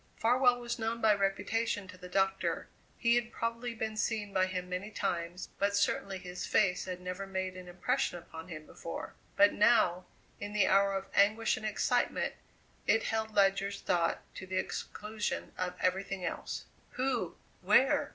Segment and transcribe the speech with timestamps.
[0.17, 2.67] Farwell was known by reputation to the doctor;
[2.97, 7.27] he had probably been seen by him many times, but certainly his face had never
[7.27, 9.13] made an impression upon him before.
[9.35, 10.07] But now,
[10.39, 12.33] in the hour of anguish and excitement,
[12.87, 16.65] it held Ledyard's thought to the exclusion of everything else.
[16.93, 17.37] "Who?
[17.61, 18.09] where?"